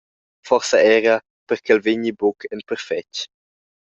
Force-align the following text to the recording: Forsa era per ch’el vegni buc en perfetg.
Forsa 0.47 0.79
era 0.97 1.13
per 1.47 1.57
ch’el 1.63 1.83
vegni 1.85 2.11
buc 2.21 2.39
en 2.53 2.61
perfetg. 2.73 3.13